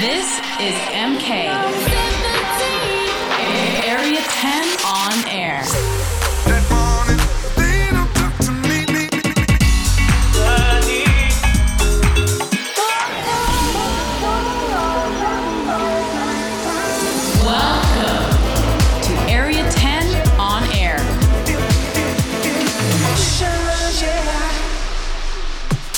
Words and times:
This 0.00 0.40
is 0.60 0.74
MK. 0.94 1.93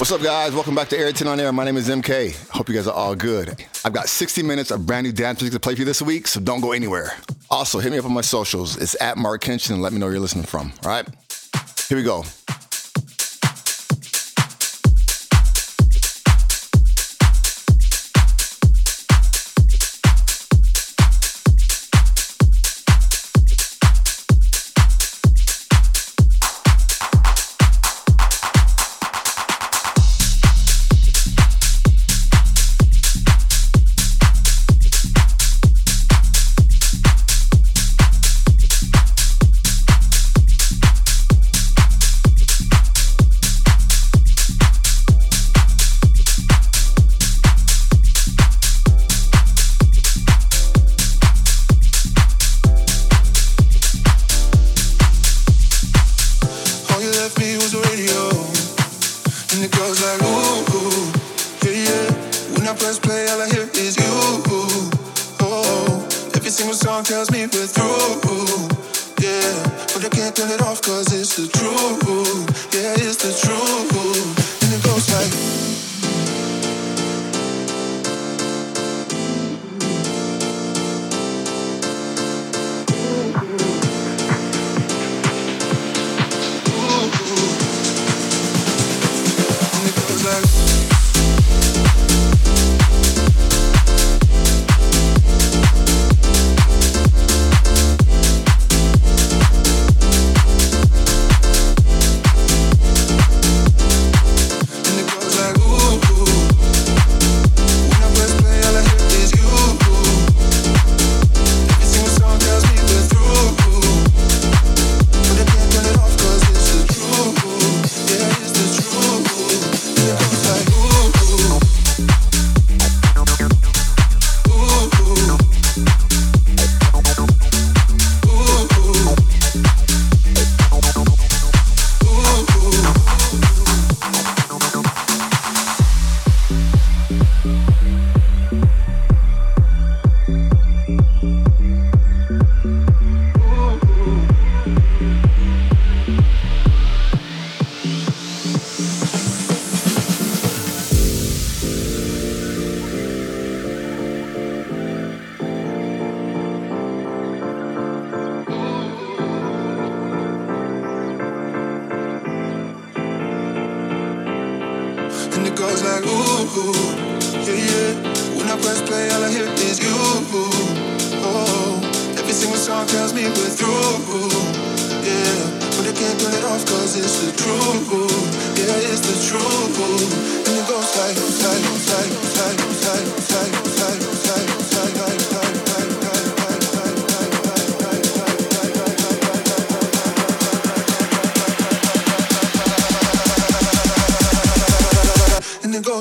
What's 0.06 0.20
up, 0.20 0.22
guys? 0.22 0.52
Welcome 0.52 0.76
back 0.76 0.88
to 0.90 1.12
10 1.12 1.26
on 1.26 1.40
Air. 1.40 1.52
My 1.52 1.64
name 1.64 1.76
is 1.76 1.88
MK. 1.88 2.50
Hope 2.50 2.68
you 2.68 2.76
guys 2.76 2.86
are 2.86 2.94
all 2.94 3.16
good. 3.16 3.66
I've 3.84 3.92
got 3.92 4.08
60 4.08 4.40
minutes 4.44 4.70
of 4.70 4.86
brand 4.86 5.04
new 5.04 5.12
dance 5.12 5.40
music 5.40 5.54
to 5.54 5.58
play 5.58 5.74
for 5.74 5.80
you 5.80 5.84
this 5.84 6.00
week, 6.00 6.28
so 6.28 6.38
don't 6.38 6.60
go 6.60 6.70
anywhere. 6.70 7.14
Also, 7.50 7.80
hit 7.80 7.90
me 7.90 7.98
up 7.98 8.04
on 8.04 8.12
my 8.12 8.20
socials. 8.20 8.76
It's 8.76 8.94
at 9.02 9.18
Marc 9.18 9.42
Kinchen 9.42 9.72
and 9.72 9.82
let 9.82 9.92
me 9.92 9.98
know 9.98 10.06
where 10.06 10.12
you're 10.12 10.20
listening 10.20 10.44
from. 10.44 10.72
All 10.84 10.90
right? 10.90 11.08
Here 11.88 11.98
we 11.98 12.04
go. 12.04 12.22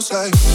say. 0.06 0.55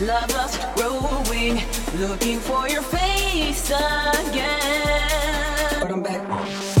love 0.00 0.30
lost 0.30 0.60
growing 0.76 1.60
looking 1.98 2.38
for 2.38 2.68
your 2.68 2.82
face 2.82 3.70
again. 3.70 4.50
But 5.80 5.90
I'm 5.92 6.02
back. 6.02 6.77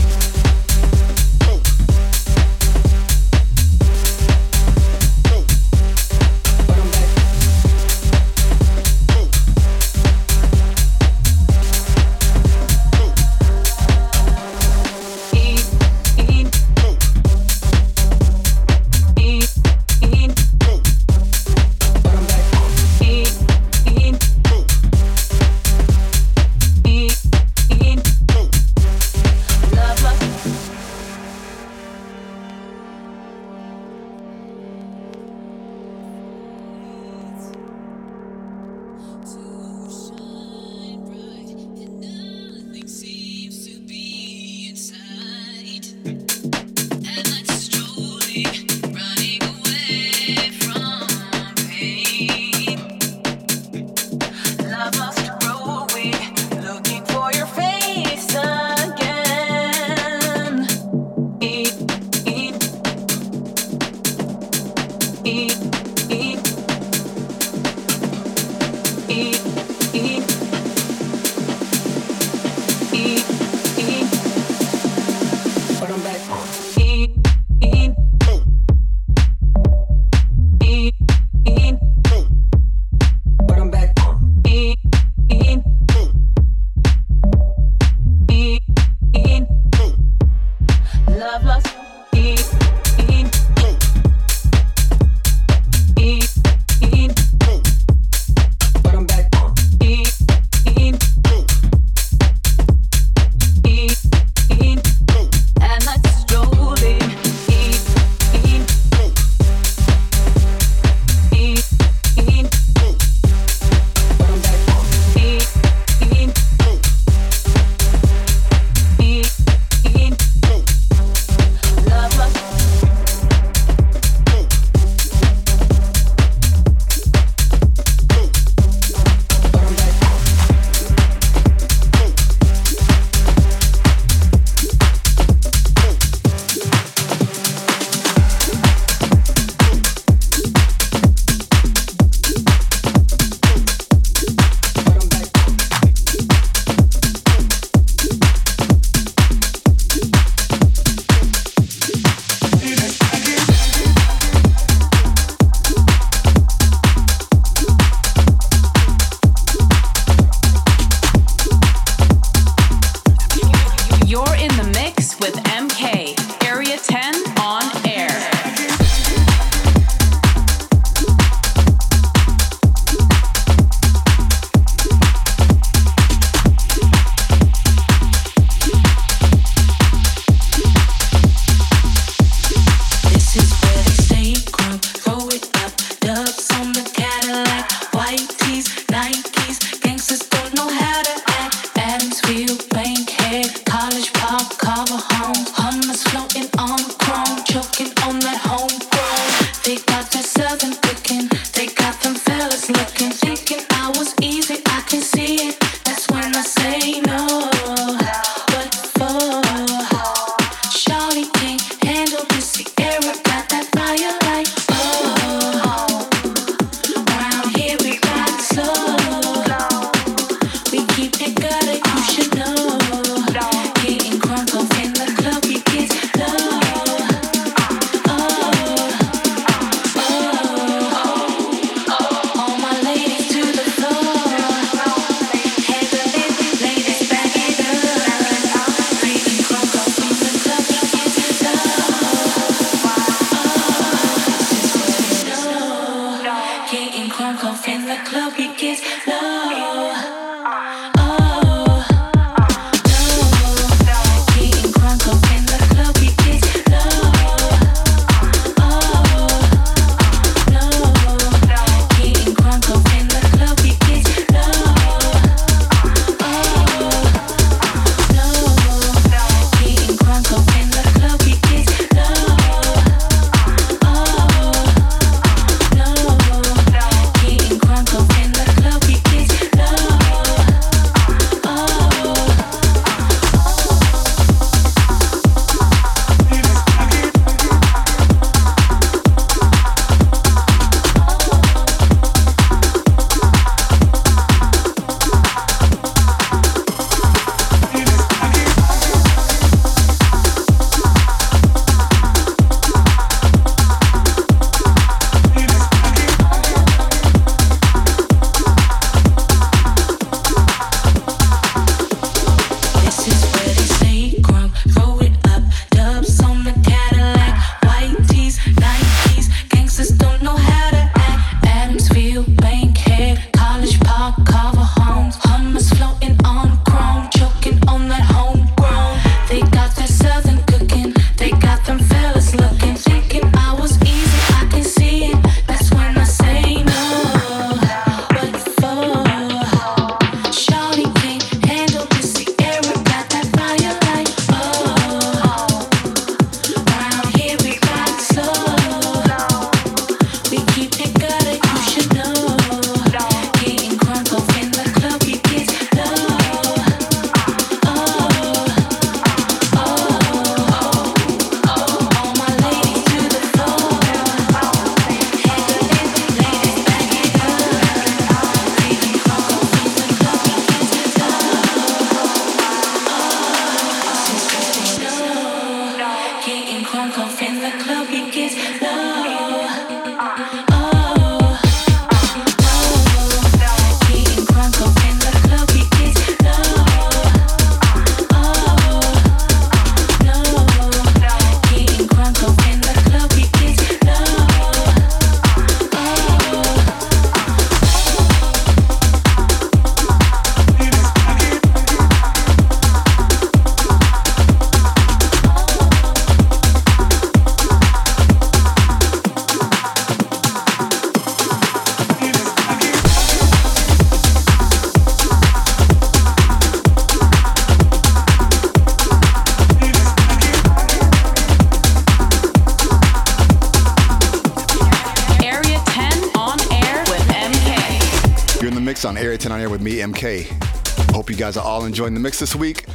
MK. 429.98 430.92
Hope 430.94 431.10
you 431.10 431.16
guys 431.16 431.36
are 431.36 431.44
all 431.44 431.64
enjoying 431.64 431.92
the 431.92 432.00
mix 432.00 432.20
this 432.20 432.36
week. 432.36 432.66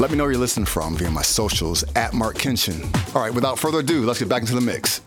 Let 0.00 0.10
me 0.10 0.16
know 0.16 0.24
where 0.24 0.32
you're 0.32 0.40
listening 0.40 0.66
from 0.66 0.96
via 0.96 1.10
my 1.10 1.22
socials 1.22 1.84
at 1.94 2.12
Marc 2.12 2.38
Kinchen. 2.38 2.82
All 3.14 3.22
right, 3.22 3.32
without 3.32 3.58
further 3.58 3.78
ado, 3.78 4.04
let's 4.04 4.18
get 4.18 4.28
back 4.28 4.42
into 4.42 4.54
the 4.56 4.60
mix. 4.60 5.00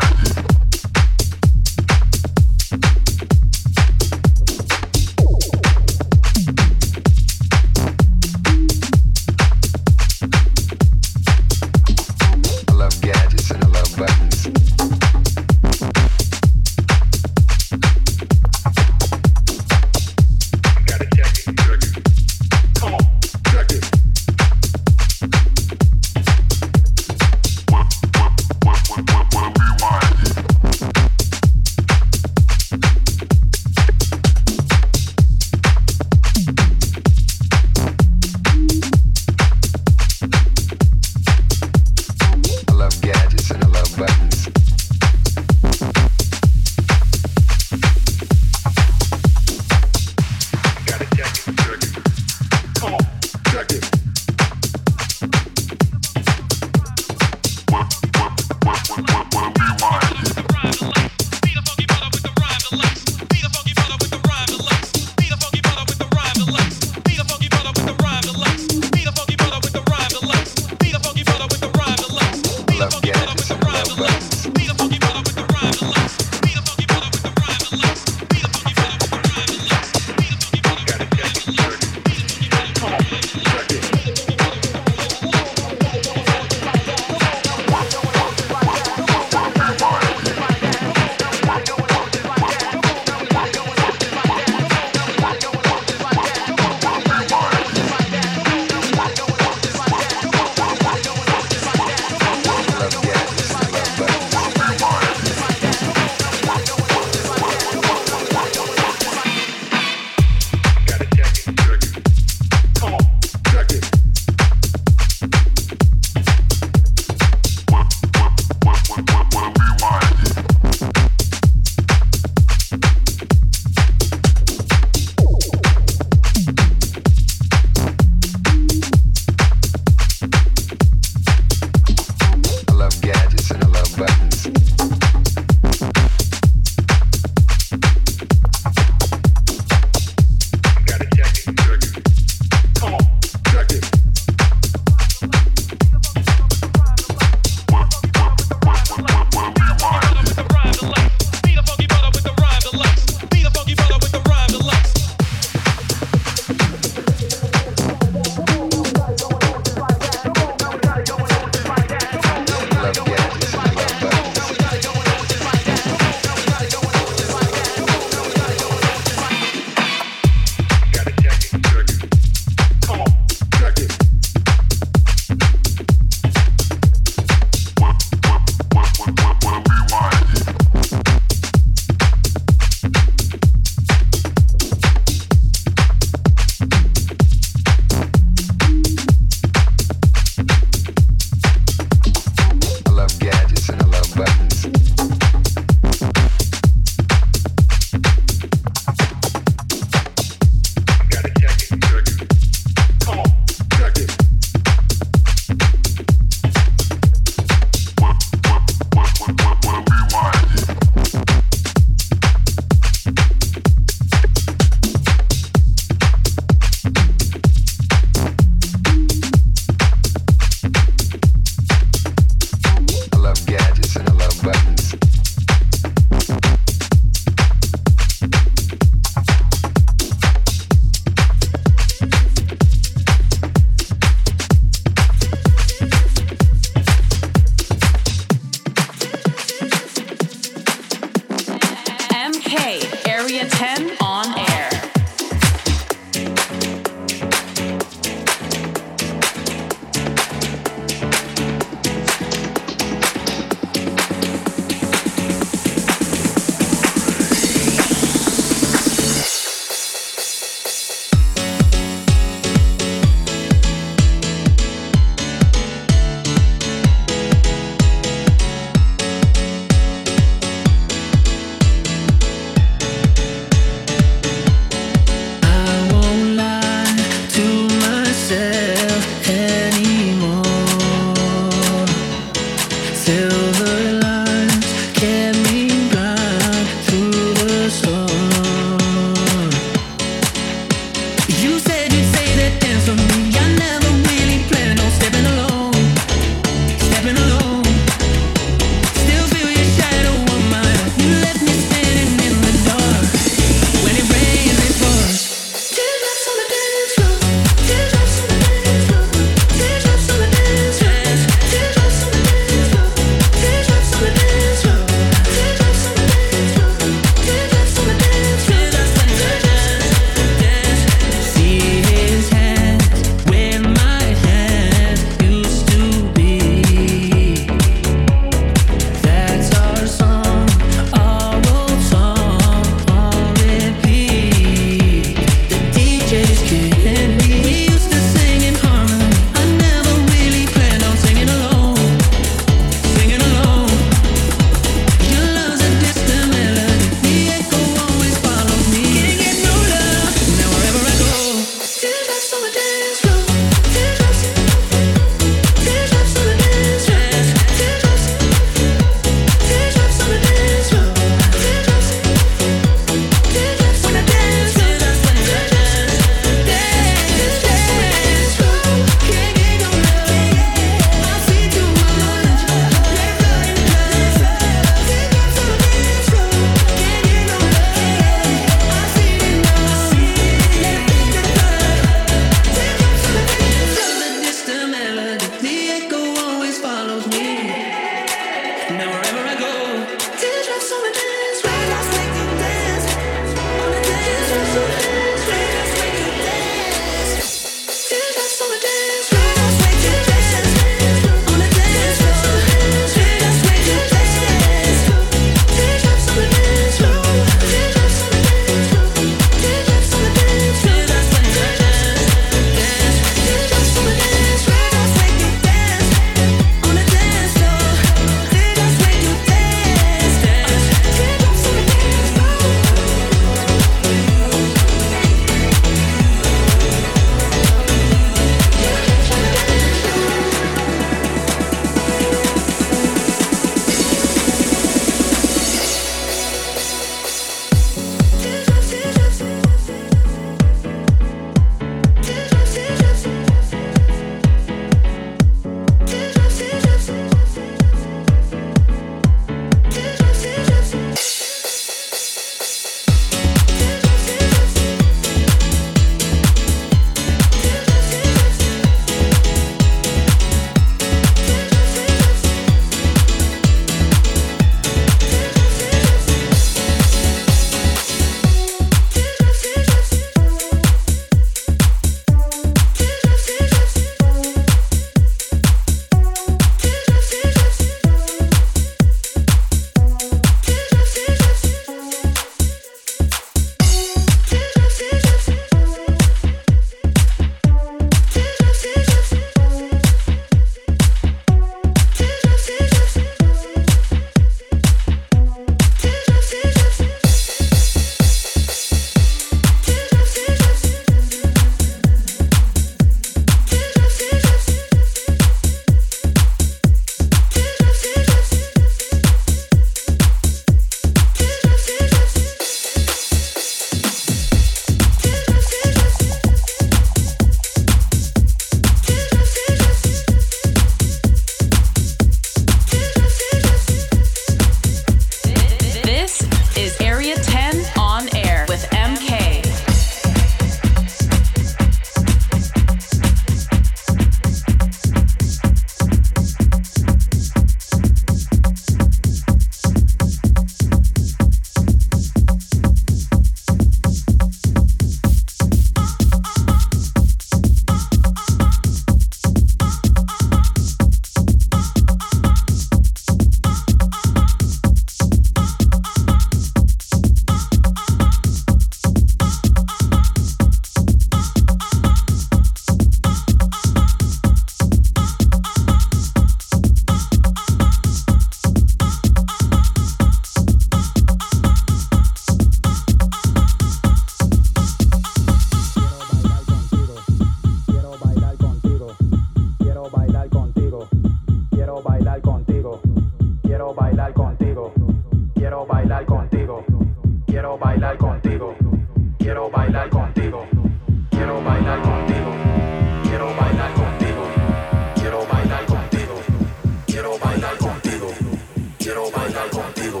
Quiero 599.28 599.42
bailar 599.42 599.50
contigo. 599.50 600.00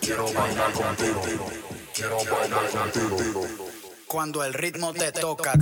Quiero 0.00 0.32
bailar 0.32 0.72
contigo. 0.72 1.22
Quiero 1.94 2.16
bailar 2.24 2.70
contigo. 2.70 3.16
Cuando 4.06 4.44
el 4.44 4.52
ritmo 4.52 4.92
te 4.92 5.12
toca. 5.12 5.54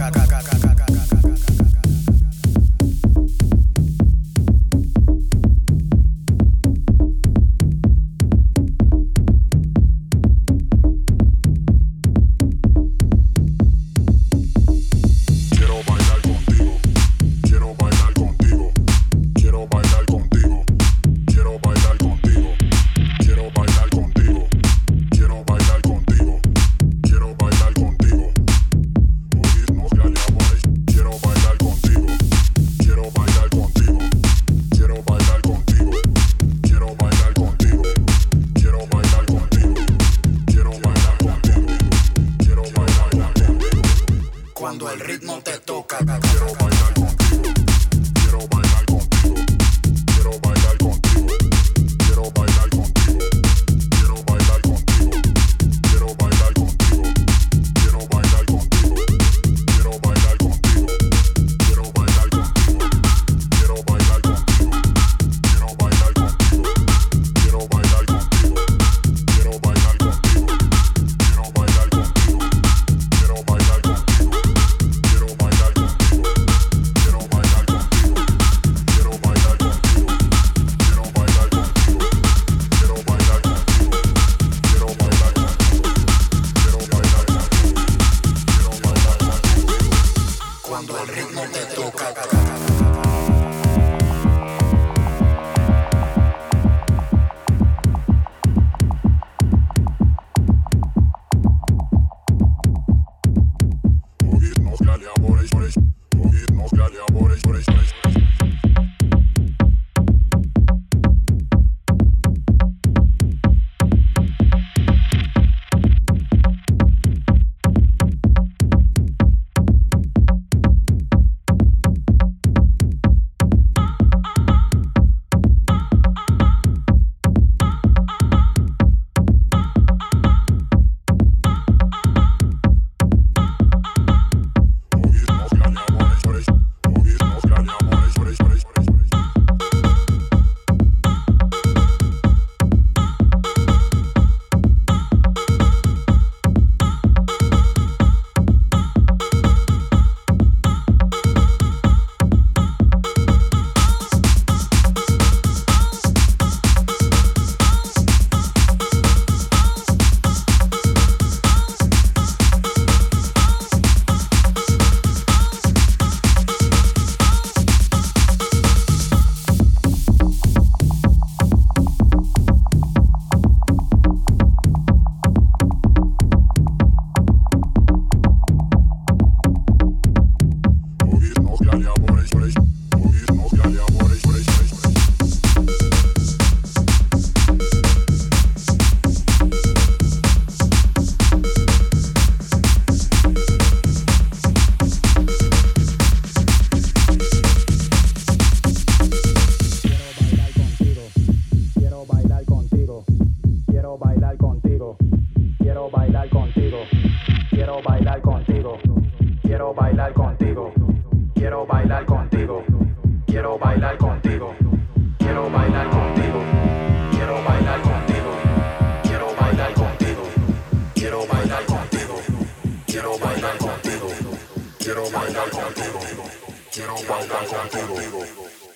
por 105.27 105.41
el, 105.41 105.49
por. 105.65 105.86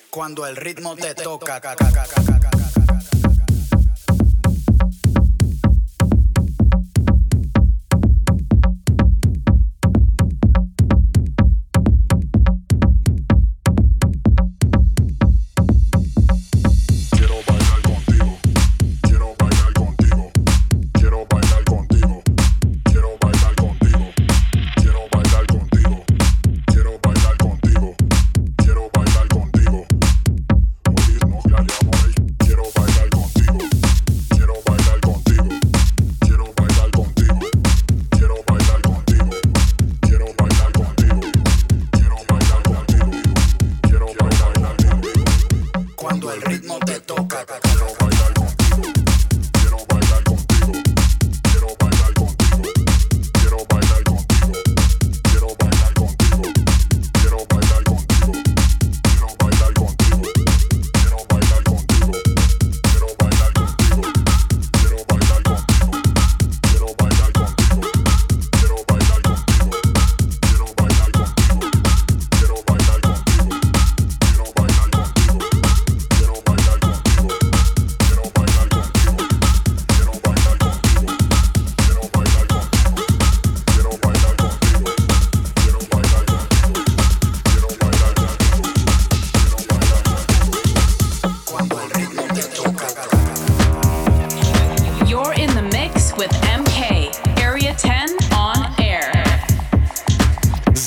Cuando 0.09 0.45
el 0.45 0.55
ritmo 0.55 0.95
te 0.95 1.15
toca, 1.15 1.61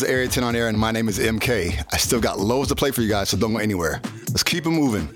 Area 0.05 0.29
10 0.29 0.45
on 0.45 0.55
air, 0.57 0.69
and 0.69 0.79
my 0.79 0.91
name 0.91 1.09
is 1.09 1.19
MK. 1.19 1.85
I 1.93 1.97
still 1.97 2.21
got 2.21 2.39
loads 2.39 2.69
to 2.69 2.75
play 2.75 2.91
for 2.91 3.03
you 3.03 3.09
guys, 3.09 3.29
so 3.29 3.37
don't 3.37 3.53
go 3.53 3.59
anywhere. 3.59 4.01
Let's 4.29 4.43
keep 4.43 4.67
it 4.67 4.71
moving. 4.71 5.09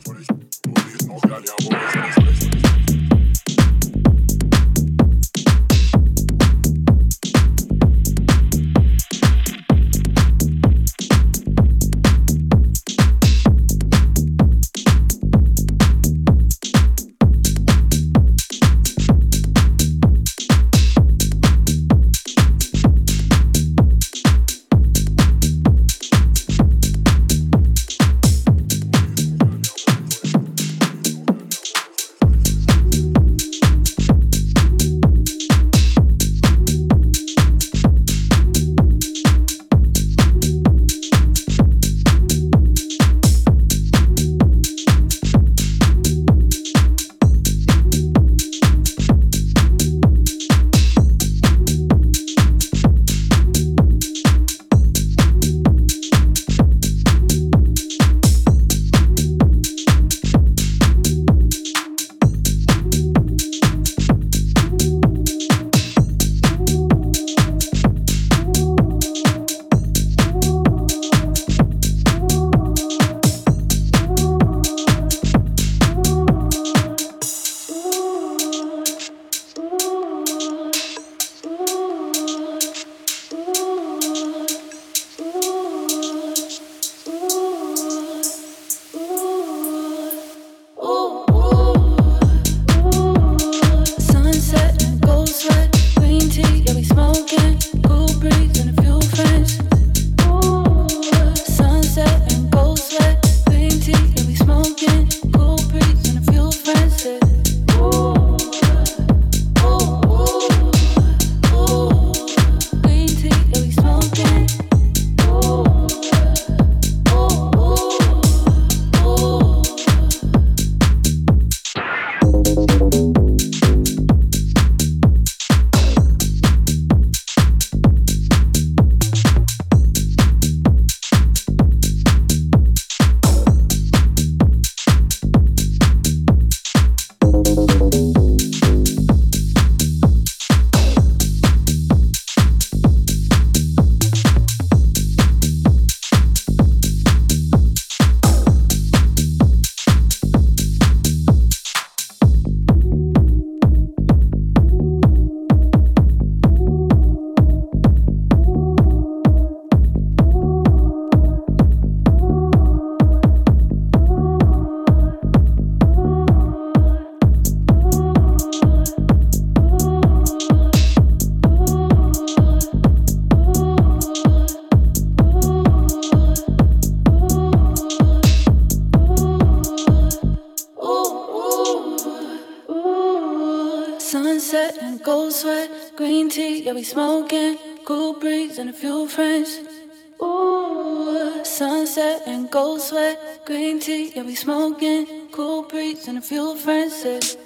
And 196.08 196.16
a 196.16 196.22
few 196.22 196.56
friends 196.56 197.36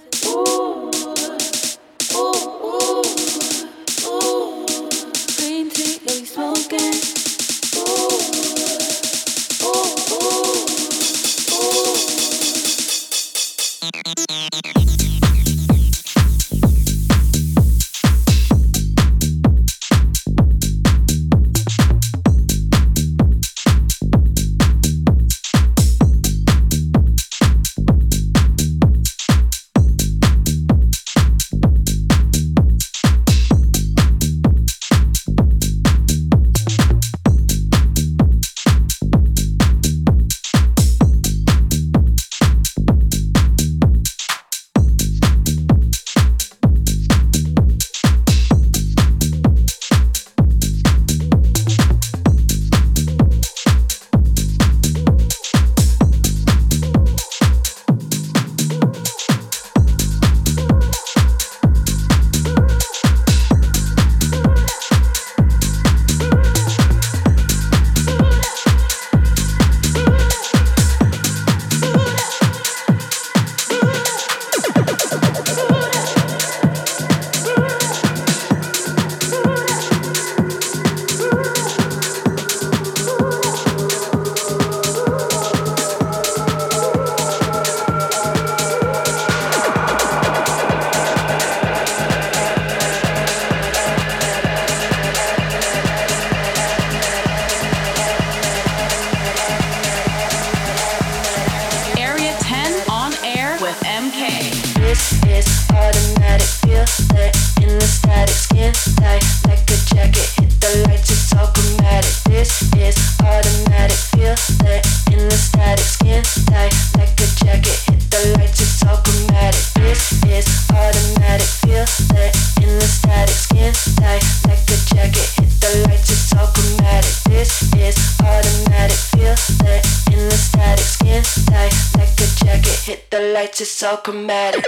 lights, 133.32 133.60
it's 133.60 133.82
all 133.82 133.96
chromatic. 133.96 134.64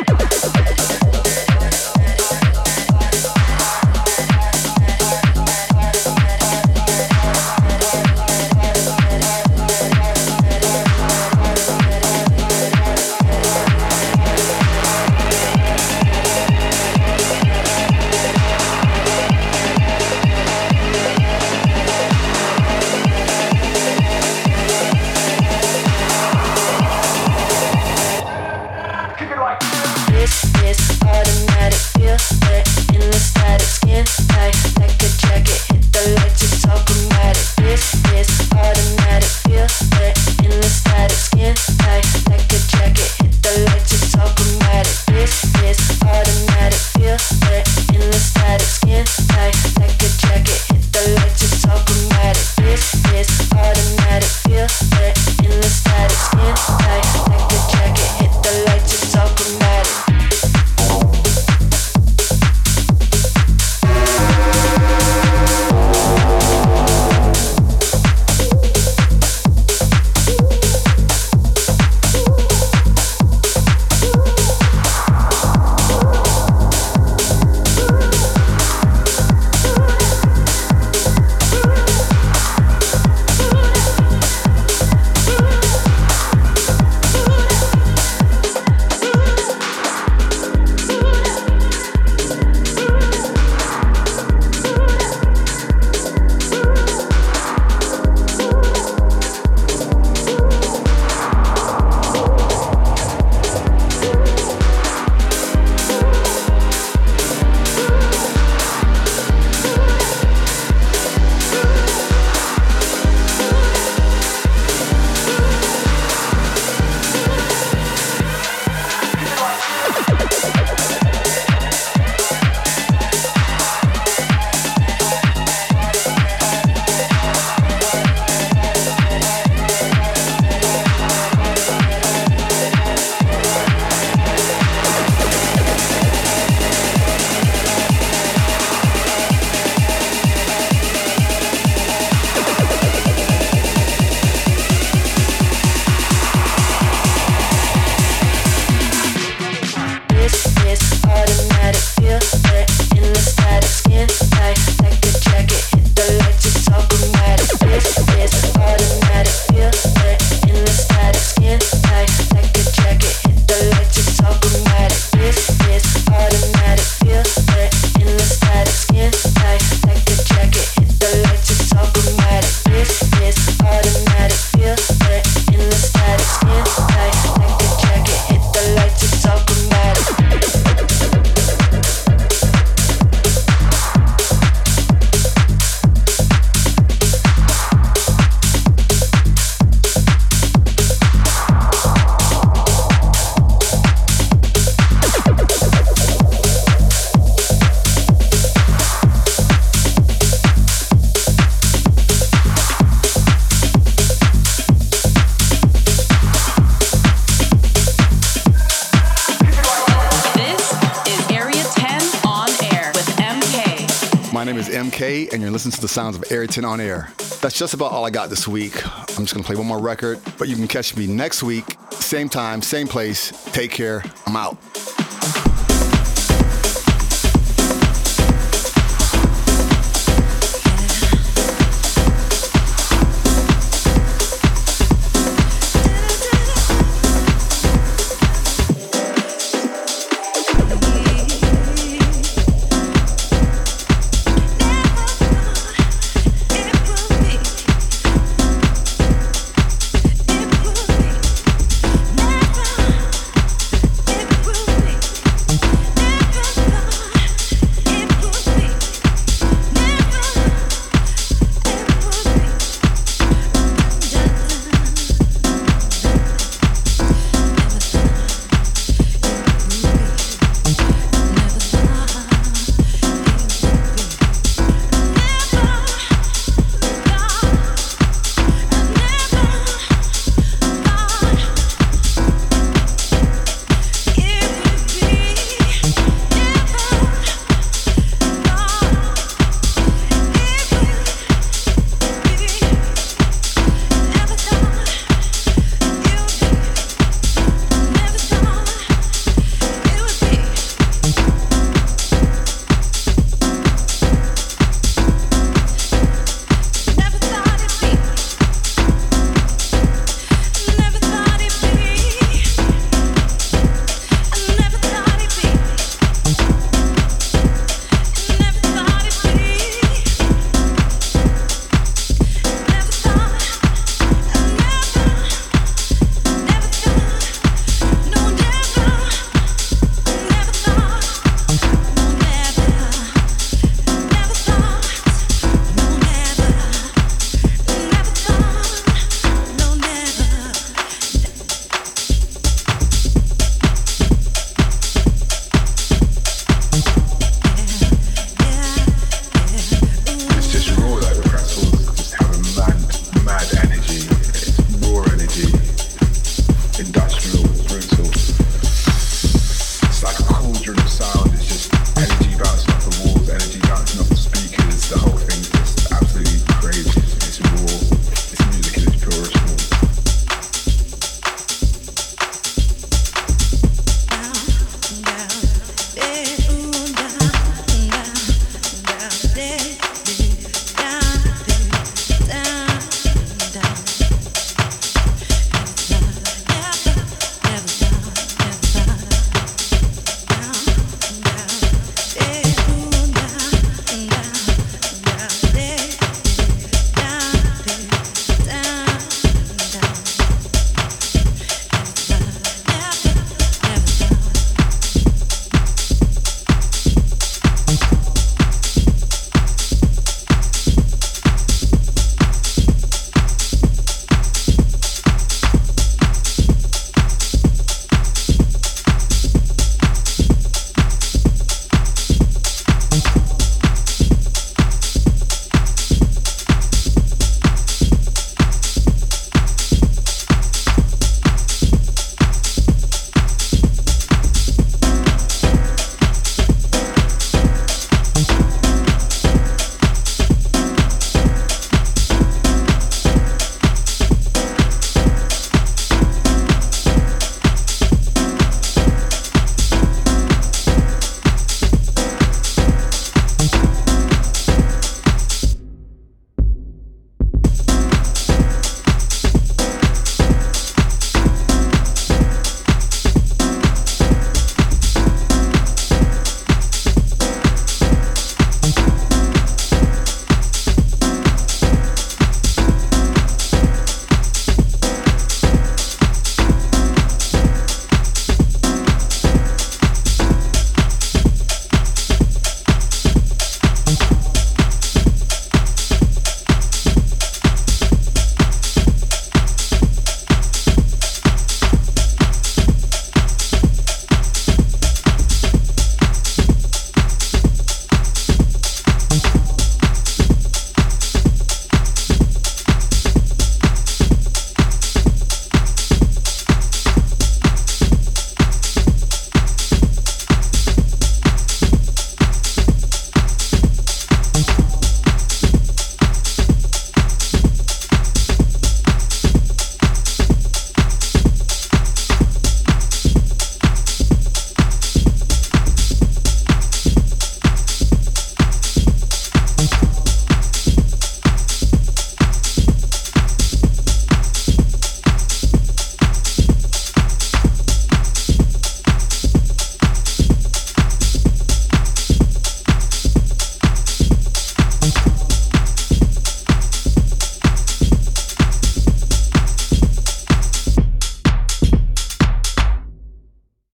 sounds 215.94 216.16
of 216.16 216.24
Area 216.32 216.48
10 216.48 216.64
on 216.64 216.80
air. 216.80 217.08
That's 217.40 217.56
just 217.56 217.72
about 217.72 217.92
all 217.92 218.04
I 218.04 218.10
got 218.10 218.28
this 218.28 218.48
week. 218.48 218.84
I'm 219.16 219.24
just 219.24 219.32
gonna 219.32 219.44
play 219.44 219.54
one 219.54 219.66
more 219.66 219.78
record, 219.78 220.18
but 220.38 220.48
you 220.48 220.56
can 220.56 220.66
catch 220.66 220.96
me 220.96 221.06
next 221.06 221.44
week, 221.44 221.76
same 221.92 222.28
time, 222.28 222.62
same 222.62 222.88
place. 222.88 223.30
Take 223.52 223.70
care. 223.70 224.02
I'm 224.26 224.34
out. 224.34 224.58